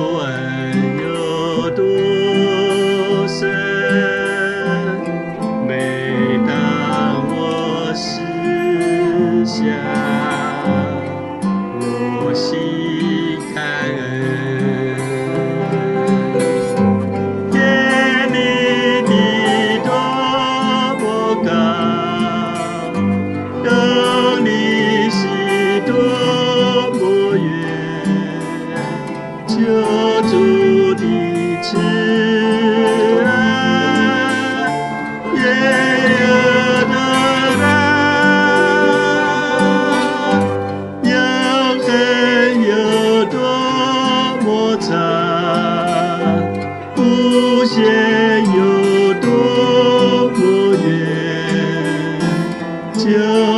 [0.00, 0.43] away.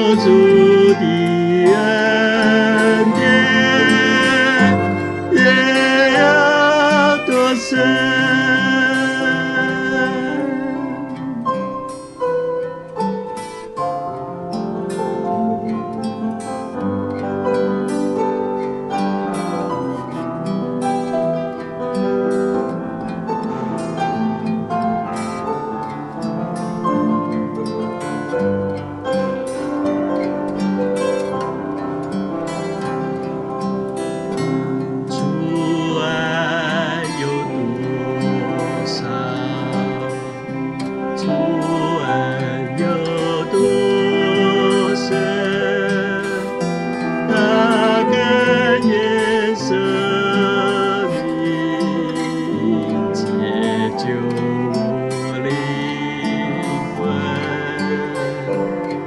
[0.08, 1.04] 我住的
[1.74, 1.76] 岸
[3.16, 3.18] 边，
[5.34, 5.38] 野
[6.14, 6.20] 鸭
[7.26, 8.15] 多生。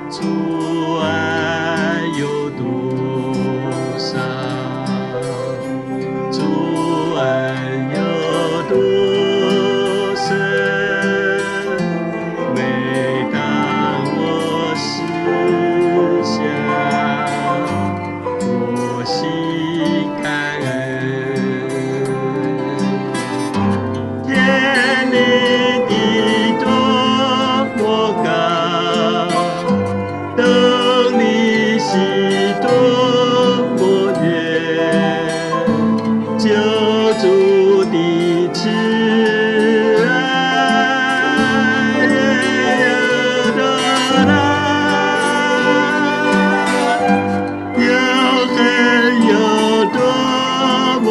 [0.10, 0.69] 做。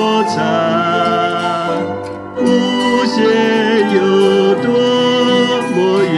[0.08, 0.32] 多长？
[2.38, 3.20] 无限
[3.92, 3.98] 有
[4.62, 4.66] 多
[5.74, 6.16] 么远？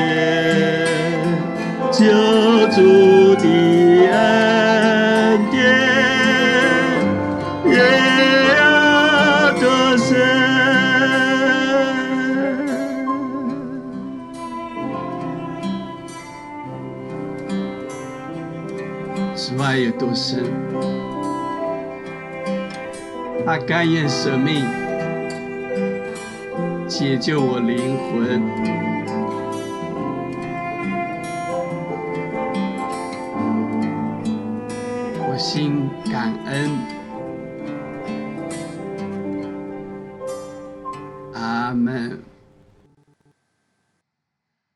[1.90, 1.98] 救
[2.68, 2.78] 助
[3.34, 3.44] 的
[4.12, 4.16] 岸
[5.50, 5.58] 边，
[7.66, 7.74] 夜
[8.54, 8.62] 有
[9.58, 9.64] 多
[9.98, 10.08] 深？
[19.34, 20.44] 此外有多深？
[23.44, 24.64] 他甘愿舍命
[26.86, 28.42] 解救我灵魂。
[35.18, 36.70] 我心感恩。
[41.32, 42.29] 阿门。